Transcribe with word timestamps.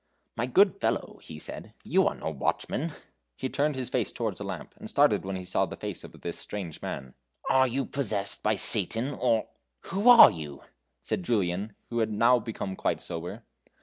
"My 0.35 0.47
good 0.47 0.81
fellow," 0.81 1.19
he 1.21 1.37
said, 1.37 1.75
"you 1.83 2.07
are 2.07 2.15
no 2.15 2.31
watchman." 2.31 2.91
He 3.35 3.49
turned 3.49 3.75
his 3.75 3.91
face 3.91 4.11
towards 4.11 4.39
a 4.39 4.43
lamp, 4.43 4.73
and 4.77 4.89
started 4.89 5.23
when 5.23 5.35
he 5.35 5.45
saw 5.45 5.67
the 5.67 5.75
face 5.75 6.03
of 6.03 6.19
this 6.21 6.39
strange 6.39 6.81
man. 6.81 7.13
"Are 7.51 7.67
you 7.67 7.85
possessed 7.85 8.41
by 8.41 8.55
Satan, 8.55 9.13
or...Who 9.13 10.09
are 10.09 10.31
you?" 10.31 10.63
said 11.01 11.21
Julian, 11.21 11.75
who 11.91 11.99
had 11.99 12.09
now 12.11 12.39
become 12.39 12.75
quite 12.75 12.99
sober. 12.99 13.43